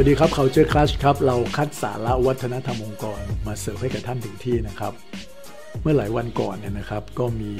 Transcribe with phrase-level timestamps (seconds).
[0.00, 4.92] วัสดีครับ Culture Clash ครับ เราคัดสาระวัฒนธรรมองค์กรมาเสิร์ฟให้กับท่านถึงที่นะครับ
[5.82, 7.52] เมื่อหลายวันก่อนเนี่ยนะครับ ก็มี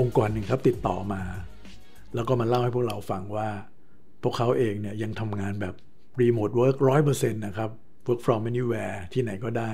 [0.00, 1.22] องค์กรหนึ่งครับติดต่อมา
[2.14, 3.48] แล้วก็มาเล่าให้พวกเราฟังว่า
[4.22, 5.74] พวกเขาเองเนี่ยยังทำงานแบบ
[6.20, 7.70] remote work 100%นต์นะครับ
[8.06, 9.72] work from anywhere ที่ไหนก็ได้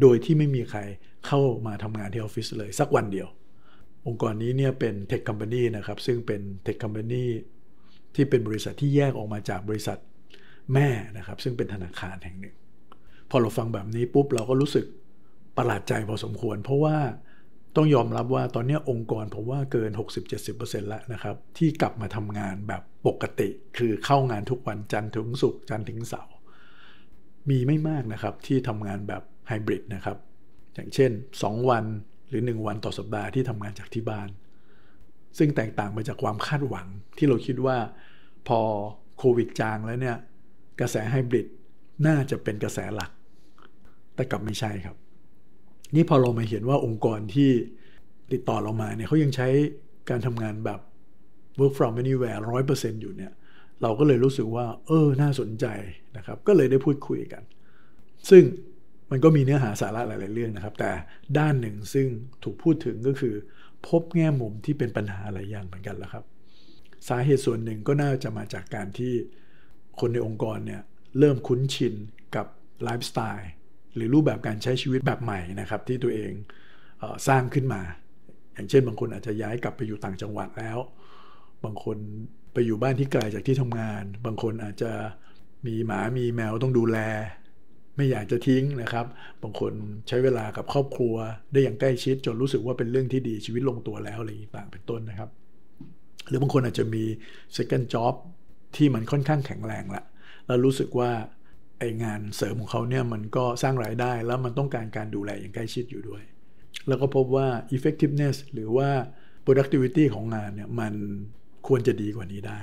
[0.00, 0.80] โดยที่ไม่มีใคร
[1.26, 3.28] เข้ามาทำงานที่ออฟฟิศเลยสักวันเดียว
[4.06, 7.24] องค์กรนี้เนี่ยเป็น tech company นะครับซึ่งเป็น tech company
[8.14, 9.98] ที่เป็นบริษัทที่แยกออกมาจากบริษัท
[10.74, 12.56] แม่นะครับ ซึ่งเป็นธนาคารแห่งหนึ่ง
[13.30, 14.86] พอเราฟังแบบนี้ปุ๊บเราก็รู้สึก
[15.56, 16.96] ประหลาดใจพอสมควร เพราะว่า
[17.76, 19.90] ต้องยอมรับว่าตอนนี้องค์กรผมว่าเกิน
[20.40, 23.48] 60-70%แล้วนะครับ ที่กลับมาทำงานแบบปกติ
[23.78, 26.34] คือเข้างานทุกวันจันทร์ถึงศุกร์จันทร์ถึงเสาร์
[27.50, 30.16] มีไม่มากนะครับที่ทำงานแบบไฮบริดนะครับ
[30.74, 31.10] อย่างเช่น
[31.42, 31.84] 2 วัน
[32.28, 34.28] หรือ 1 วันต่อสัปดาห์ที่ทำงานจากที่บ้าน
[35.38, 36.86] ซึ่งแตกต่างไปจากความคาดหวัง
[37.18, 37.76] ที่เราคิดว่า
[38.48, 38.60] พอ
[39.18, 40.16] โควิดจางแล้วเนี่ย
[40.80, 41.46] กระแสไฮบริด
[42.06, 43.10] น่าจะเป็นกระแสหลัก
[44.14, 44.96] แต่กลับไม่ใช่ครับ
[45.94, 47.50] นี่พอเรามาเห็นว่าองค์กรที่
[48.32, 49.48] ติดต่อเรามาเนี่ยเขายังใช้
[50.10, 50.80] การทำงานแบบ
[51.58, 52.38] work from anywhere
[52.70, 53.32] 100%อยู่เนี่ย
[53.82, 55.66] เราก็เลยรู้สึกว่า เออ น่าสนใจ
[56.16, 57.42] นะครับ ก็เลยได้พูดคุยกัน
[58.30, 58.44] ซึ่ง
[59.10, 60.90] มันก็มีเนื้อหาสาระหลาย ๆ เรื่องนะครับ แต่
[61.38, 62.06] ด้านหนึ่งซึ่ง
[62.44, 63.34] ถูกพูดถึงก็คือ
[63.88, 66.24] พบแง่มุมที่เป็นปัญหาหลายอย่างเหมือนกันแล้วครับ
[67.08, 69.14] สาเหตุส่วนหนึ่งก็น่าจะมาจากการที่
[70.00, 70.82] คนในองค์กรเนี่ย
[71.18, 71.94] เริ่มคุ้นชิน
[72.36, 72.46] กับ
[72.84, 73.50] ไลฟ์สไตล์
[73.94, 76.32] หรือรูปแบบการใช้ชีวิตแบบใหม่นะครับที่ตัวเอง
[76.98, 77.82] เอสร้างขึ้นมา
[78.54, 80.78] อย่างเช่นบางคนอาจจะย้ายกลับไปอยู่ต่างจังหวัดแล้ว
[81.64, 81.98] บางคน
[82.52, 84.92] ไปอยู่บ้านที่ไกลจากที่ทำงาน บางคนอาจจะ
[85.66, 86.98] มีหมามีแมวต้องดูแล
[87.96, 89.06] ไม่อยากจะทิ้งนะครับ
[89.42, 89.72] บางคน
[90.08, 91.14] ใช้เวลากับครอบครัว
[91.52, 95.30] ได้อย่างใกล้ชิดจนรู้สึกว่าเป็นเรื่องที่ดีชีวิตลงตัวแล้วอะไรต่างเป็นต้นนะครับ
[96.28, 97.04] หรือบางคนอาจจะมี
[97.56, 98.14] second job
[98.74, 100.02] ที่มันค่อนข้างแข็งแรงละ
[100.46, 101.10] แล้วรู้สึกว่า
[101.78, 106.22] ไองานเสริมของเขาเนี่ยมันก็สร้างรายได้แล้วมันต้องการการดูแลอย่างใกล้ชิดอยู่ด้วย
[106.88, 108.88] แล้วก็พบว่า effectiveness หรือว่า
[109.44, 110.94] productivity ของงานเนี่ยมัน
[111.66, 112.60] ควรจะดีกว่านี้ได้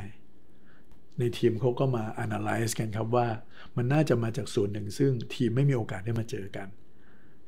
[1.20, 3.28] ในทีมเขาก็มา analyze กันครับว่า
[3.76, 6.68] มันน่าจะมาจากส่วนหนึ่ง ซึ่งทีมไม่มีโอกาสได้มาเจอกัน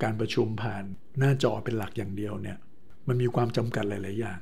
[0.04, 0.84] การประชุมผ่าน
[1.20, 2.58] หน้าจอเป็นหลักอย่างเดียวเนี่ย
[3.08, 4.40] มันมีความจำกัดหลาย ๆ อย่าง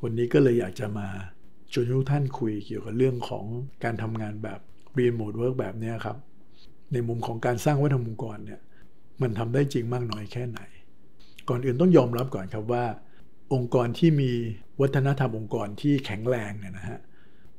[0.00, 1.08] คนนี้ก็เลยอยากจะมา
[1.74, 3.44] ชวนทุกท่านคุยเกี่ยวกับเรื่องของ
[3.84, 4.60] การทำงานแบบ
[4.98, 6.16] remote work แบบนี้ครับ
[6.92, 8.60] ในมุมของการสร้างวัฒนธรรมองค์กรเนี่ย
[9.22, 10.60] มันทำได้จริงมากน้อยแค่ไหน
[11.48, 12.84] ก่อนอื่นต้องยอมรับก่อนครับว่า
[13.54, 14.30] องค์กรที่มี
[14.80, 16.98] วัฒนธรรมองค์กรที่แข็งแรงเนี่ยนะฮะ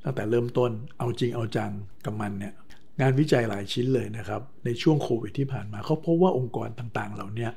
[0.04, 1.72] ตั้งแต่เริ่มต้นเอาจริงเอาจัง
[2.06, 2.54] กับมันเนี่ย
[3.02, 7.50] งานวิจัยหลายชิ้นเลยนะครับ ในช่วงโควิดที่ผ่านมาเขาพบว่าองค์กรต่างๆ เหล่านี้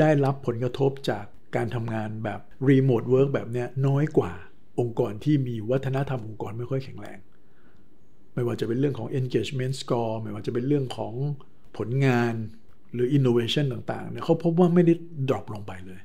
[0.00, 1.24] ได้รับผลกระทบจาก
[1.56, 4.32] การทำงานแบบ remote work แบบนี้น้อยกว่า
[4.80, 7.18] องค์กรที่มีวัฒนธรรมองค์กรไม่ค่อยแข็งแรง
[8.34, 11.14] ไม่ว่าจะเป็นเรื่องของ engagement score ไม่ว่าจะเป็นเรื่องของ
[11.76, 12.34] ผลงาน
[12.94, 14.94] หรือ innovation ต่างๆเนี่ยเขาพบว่าไม่ได้
[15.28, 16.00] drop ลงไปเลย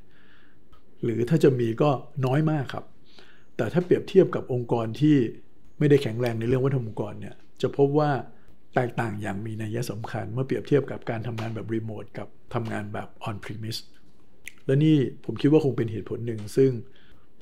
[1.03, 1.89] หรือถ้าจะมีก็
[2.25, 2.85] น้อยมากครับ
[3.57, 5.17] แต่ถ้าเปรียบเทียบกับองค์กรที่
[5.79, 8.11] ไม่ได้แข็งแรงในเรื่องวัฒนธรรมองค์กรเนี่ยจะพบว่า
[8.75, 13.81] แตกต่างอย่างมีนัยสำคัญ เมื่อเปรียบเทียบกับการทำงานแบบรีโมทกับทำงานแบบ on premise
[14.65, 16.71] และนี่ผมคิดว่าคงเป็นเหตุผลหนึ่ง ซึ่ง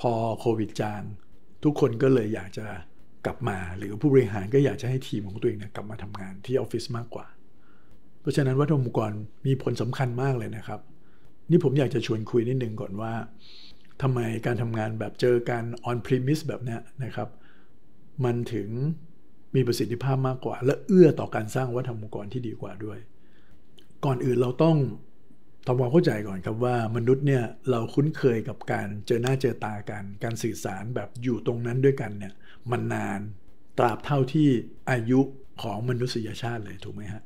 [0.01, 1.01] พอโควิดจาง
[1.63, 2.65] ทุกคนก็เลยอยากจะ
[3.25, 7.25] กลับมา หรือผู้บริหารก็อยากจะให้ทีมของตัวเองเนี่ยกลับมาทำงานที่ออฟฟิศมากกว่า
[8.21, 9.11] เพราะฉะนั้นวัฒนธรรมองค์กร
[9.45, 10.79] มีผลสำคัญมากเลยนะครับ
[11.49, 13.13] นี่ผมอยากจะชวนคุยนิดนึงก่อนว่า
[14.01, 17.29] ทำไมการทำงานแบบเจอการ on premise แบบนี้นะครับ
[18.25, 18.69] มันถึง
[19.55, 22.99] มีประสิทธิภาพมากกว่า และเอื้อต่อการสร้างวัฒนธรรมองค์กรที่ดีกว่าด้วย
[24.05, 24.77] ก่อนอื่นเราต้อง
[25.65, 32.33] ทำความเข้าใจก่อนครับว่ามนุษย์เนี่ยเราคุ้นเคยกับการเจอหน้าเจอตากัน การสื่อสารแบบอยู่ตรงนั้นด้วยกันเนี่ย
[32.71, 33.19] มันนาน
[33.77, 34.49] ตราบเท่าที่
[34.91, 35.21] อายุ
[35.61, 37.23] ของมนุษยชาติเลยถูกไหมฮะ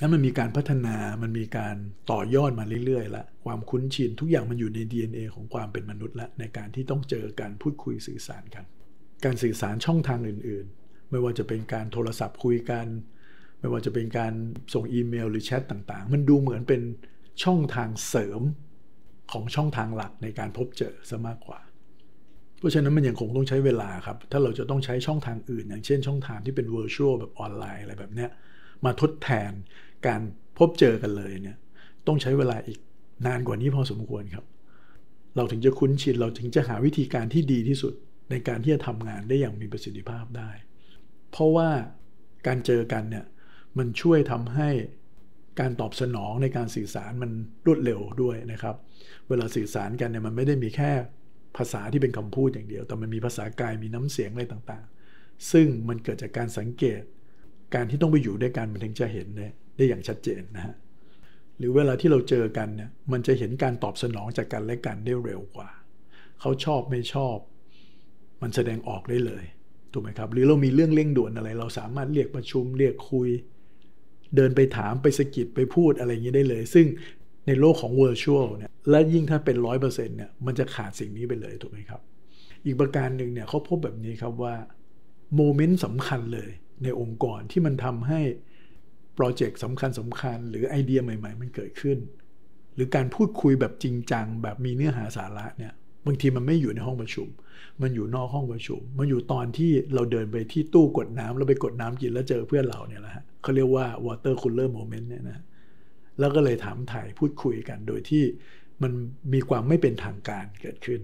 [0.00, 1.76] นั้นมันมีการพัฒนา มันมีการ
[2.10, 8.64] ต่อยอดมาเรื่อยๆละ ความคุ้นชินทุกอย่างมันอยู่ใน DNA ของความเป็นมนุษย์ละ ในการที่ต้องเจอกันพูดคุยสื่อสารกัน
[9.24, 12.86] การสื่อสารช่องทางอื่น ๆ ไม่ว่าจะเป็นการโทรศัพท์คุยกัน
[13.60, 14.32] ไม่ว่าจะเป็นการ
[14.74, 16.82] ส่งอีเมล หรือแชทต่างๆ มันดูเหมือนเป็น
[17.42, 18.42] ช่องทางเสริม
[19.32, 21.60] ของช่องทางหลักในการพบเจอซะมากกว่า
[22.58, 28.30] เพราะฉะนั้นมันยังคงต้องใช้เวลาครับ ถ้าเราจะต้องใช้ช่องทางอื่น อย่างเช่นช่องทางที่เป็น virtual แบบออนไลน์อะไรแบบเนี้ย
[28.84, 29.52] มาทดแทน
[30.06, 30.20] การ
[30.58, 31.56] พบเจอกันเลยเนี่ย
[32.06, 32.78] ต้องใช้เวลาอีก
[33.26, 34.44] นานกว่านี้พอสมควรครับ
[35.36, 37.94] เราถึงจะคุ้นชินเราถึงจะหาวิธีการที่ดีที่สุด
[38.30, 40.50] ในการที่จะทำงานได้อย่างมีประสิทธิภาพได้
[41.30, 41.68] เพราะว่า
[42.46, 43.24] การเจอกันเนี่ย
[43.78, 44.70] มันช่วยทำให้
[45.60, 47.30] การตอบสนองในการสื่อสารมัน
[47.66, 48.76] รวดเร็วด้วยนะครับ
[49.28, 50.90] เวลาสื่อสารกันเนี่ยมันไม่ได้มีแค่
[51.56, 57.02] ภาษาที่เป็นคำพูดอย่างเดียว แต่มันมีภาษากายมีน้ำเสียงอะไรต่างๆ ซึ่งมันเกิดจากการสังเกต
[57.74, 60.74] การที่ต้องไปอยู่ด้วยกันมันถึงจะเห็นได้ได้อย่างชัดเจนนะฮะ
[61.58, 65.70] หรือเวลาที่เราเจอกันเนี่ยมันจะเห็นการตอบสนองจากกันและกันได้เร็วกว่า
[66.40, 67.36] เขาชอบไม่ชอบ
[68.42, 69.44] มันแสดงออกได้เลย
[69.92, 73.28] ถูกไหมครับ หรือเรามีเรื่องเร่งด่วนอะไร เราสามารถเรียกประชุมเรียกคุย
[74.36, 76.86] เดินไปถามไปสกิดไปพูดอะไรอย่างนี้ได้เลย ซึ่ง
[77.46, 82.00] ในโลกของ virtual เนี่ยและยิ่งถ้าเป็นร้อยเปอร์เซ็นต์เนี่ยมันจะขาดสิ่งนี้ไปเลยถูกไหมครับ
[82.64, 84.54] อีกประการหนึ่งเนี่ยเขาพบแบบนี้ครับว่า
[85.36, 86.50] โมเมนต์สำคัญเลย
[86.82, 88.20] ในองค์กรที่มันทำให้
[89.14, 91.98] โปรเจกต์สำคัญสำคัญหรือไอเดียใหม่ ๆ มันเกิดขึ้น
[92.74, 95.72] หรือการพูดคุยแบบจริงจังแบบมีเนื้อหาสาระเนี่ย
[96.06, 97.28] บางทีมันไม่อยู่ในห้องประชุม
[97.82, 105.42] มันอยู่นอกห้องประชุม มันอยู่ตอนที่เราเดินไปที่ตู้กดน้ำแล้วไปกดน้ำกินแล้วเจอเพื่อนเราเนี่ยแหละฮะเขาเรียกว่า water cooler moment เนี่ยนะ
[106.18, 108.24] แล้วก็เลยถามถ่ายพูดคุยกันโดยที่
[108.82, 108.92] มัน
[109.32, 111.00] มีความไม่เป็นทางการเกิดขึ้น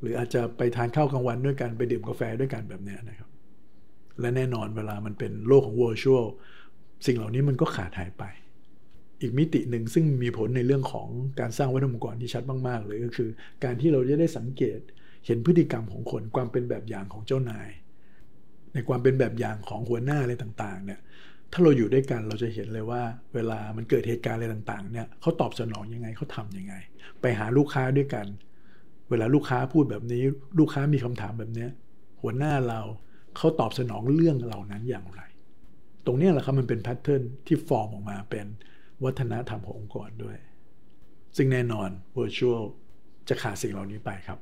[0.00, 3.28] หรืออาจจะไปทานข้าวกลางวันด้วยกันไปดื่มกาแฟด้วยกันแบบนี้นะครับ
[4.20, 6.26] และแน่นอนเวลามันเป็นโลกของ virtual
[7.06, 8.24] สิ่งเหล่านี้มันก็ขาดหายไป
[9.24, 11.08] อีกมิติหนึ่งซึ่งมีผลในเรื่องของ
[11.40, 13.28] การสร้างวัฒนธรรมองค์กรที่ชัดมาก ๆ เลยก็คือ
[13.64, 14.80] การที่เราจะได้สังเกต
[15.26, 17.68] เห็นพฤติกรรมของคนความเป็นแบบอย่างของเจ้านาย
[18.74, 21.00] ในความเป็นแบบอย่างของหัวหน้าอะไรต่างๆเนี่ย
[21.52, 23.02] ถ้าเราอยู่ด้วยกันเราจะเห็นเลยว่า
[23.34, 26.74] เวลามันเกิดเหตุการณ์อะไรต่างๆเนี่ยเขาตอบสนองยังไงเขาทำยังไง
[27.20, 28.26] ไปหาลูกค้าด้วยกัน
[29.10, 30.22] เวลาลูกค้าพูดแบบนี้
[30.58, 31.70] ลูกค้ามีคำถามแบบเนี้ย
[32.22, 32.80] หัวหน้าเรา
[33.36, 35.20] เขาตอบสนองเรื่องเหล่านั้นอย่างไร
[36.06, 38.46] ตรงนี้แหละครับมันเป็นแพทเทิร์นที่ฟอร์มออกมาเป็น
[39.04, 40.36] วัฒนธรรมขององค์กรด้วย
[41.36, 42.62] ซึ่งแน่นอน virtual
[43.28, 44.38] จะขาดสิ่งเหล่านี้ไปครับ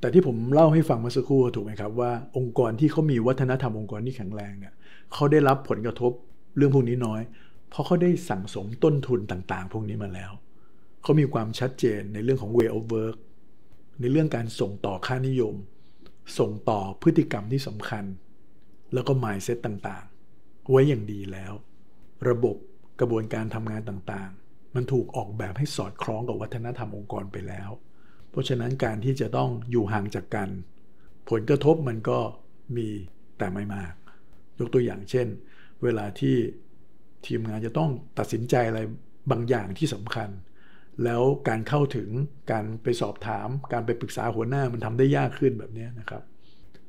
[0.00, 4.74] แต่ที่ผมเล่าให้ฟังเมื่อสักครู่ถูกไหมครับว่าองค์กรที่เขามีวัฒนธรรมองค์กรที่แข็งแรงเนี่ย
[5.12, 6.12] เขาได้รับผลกระทบ
[6.56, 7.20] เรื่องพวกนี้น้อย
[7.70, 10.32] เพราะเขาได้สั่งสมต้นทุนต่างๆ พวกนี้มาแล้ว
[11.02, 13.16] เขามีความชัดเจนในเรื่องของ way of work
[14.00, 15.54] ในเรื่องการส่งต่อค่านิยม
[16.38, 18.04] ส่งต่อพฤติกรรมที่สำคัญ
[18.94, 21.52] แล้วก็ mindset ต่างๆ ไว้อย่างดีแล้ว
[22.28, 22.56] ระบบ
[23.00, 27.70] กระบวนการทำงานต่างๆ มันถูกออกแบบให้สอดคล้องกับวัฒนธรรมองค์กรไปแล้ว
[28.30, 30.48] เพราะฉะนั้นการที่จะต้องอยู่ห่างจากกัน
[31.30, 32.18] ผลกระทบมันก็
[32.76, 32.88] มี
[33.38, 33.92] แต่ไม่มาก
[34.58, 35.26] ยกตัวอย่างเช่น
[35.82, 36.36] เวลาที่
[37.26, 38.80] ทีมงานจะต้องตัดสินใจอะไร
[39.30, 40.30] บางอย่างที่สำคัญ
[41.04, 42.08] แล้วการเข้าถึง
[42.50, 46.22] การไปสอบถาม การไปปรึกษาหัวหน้ามันทำได้ยากขึ้นแบบนี้นะครับ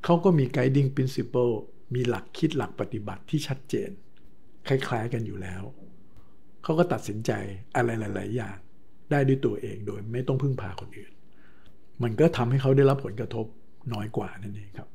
[0.04, 1.54] เขาก็มี guiding principle
[1.96, 3.90] มีหลักคิดหลักปฏิบัติที่ชัดเจน
[4.68, 5.64] คล้ายๆกันอยู่แล้ว
[6.68, 7.32] เขาก็ตัดสินใจ
[7.76, 8.58] อะไรหลาย ๆ อย่าง
[9.12, 11.12] ได้ด้วยตัวเองโดยไม่ต้องพึ่งพาคนอื่น
[12.04, 13.46] มันก็ทำให้เขาได้รับผลกระทบ
[13.94, 14.90] น้อยกว่านั่นเองครับ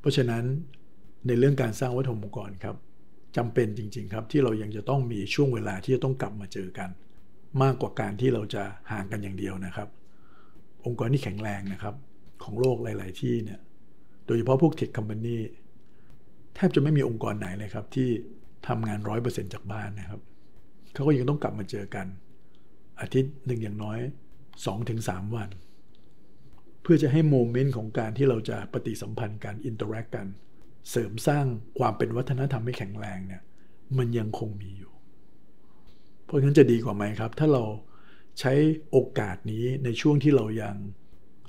[0.00, 0.44] เพราะฉะนั้น
[1.26, 2.76] ในเรื่องการสร้างวัฒนธรรมองค์กรครับ
[3.36, 6.88] จำเป็นจริง ๆ ครับ ที่เรายังจะต้องมีช่วงเวลาที่จะต้องกลับมาเจอกัน
[7.62, 8.62] มากกว่าการที่เราจะ
[8.92, 9.88] ห่างกันอย่างเดียวนะครับ
[10.86, 11.94] องค์กรที่แข็งแรงนะครับ
[12.44, 13.60] ของโลกหลาย ๆ ที่เนี่ย
[14.26, 15.38] โดยเฉพาะพวกเทคคอมพานี
[16.54, 18.08] แทบจะไม่มีองค์กรไหนเลยครับที่
[18.68, 20.20] ทำงานร้อยเปอร์เซ็นจากบ้านนะครับ
[20.92, 22.06] เขาก็ยังต้องกลับมาเจอกัน
[23.00, 23.98] อาทิตย์หนึ่งอย่างน้อย
[24.68, 25.50] 2-3 วัน
[26.82, 30.26] เพื่อจะให้ moment ของการที่เราจะปฏิสัมพันธ์กัน interact กัน
[30.90, 31.46] เสริมสร้าง
[31.78, 33.42] ความเป็นวัฒนธรรมให้แข็งแรงเนี่ย
[33.98, 34.92] มันยังคงมีอยู่
[36.24, 37.64] เพราะฉะนั้นจะดีกว่าไหมครับ ถ้าเรา
[38.40, 38.52] ใช้
[38.90, 40.74] โอกาสนี้ในช่วงที่เรายัง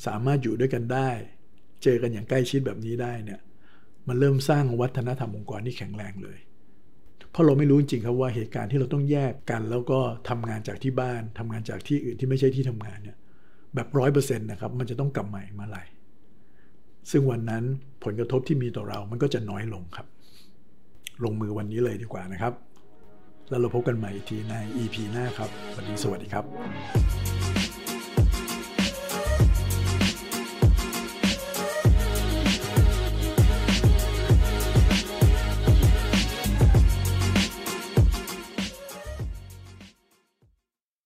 [0.05, 1.09] สามารถอยู่ด้วยกันได้
[1.83, 3.39] เจอกันอย่างใกล้ชิดแบบนี้ได้เนี่ย
[4.07, 6.39] มันเริ่มสร้างวัฒนธรรมองค์กรที่แข็งแรงเลย
[7.31, 9.99] เพราะเราไม่รู้จริงครับว่าเหตุการณ์ที่เราต้องแยกกัน แล้วก็
[10.29, 13.17] ทำงานจากที่บ้านทำงานจากที่อื่นที่ไม่ใช่ที่ทำงานเนี่ย
[13.75, 15.83] แบบร้อยเปอร์เซ็นต์นะครับมันจะต้องกลับใหม่มาไหร่
[17.11, 17.63] ซึ่งวันนั้น
[18.03, 20.07] ผลกระทบที่มีต่อเรามันก็จะน้อยลงครับ
[21.23, 22.53] ลงมือวันนี้เลยดีกว่านะครับ
[23.49, 27.28] แล้วเราพบกันใหม่อีกทีใน EP หน้าครับ วันนี้สวัสดีครับ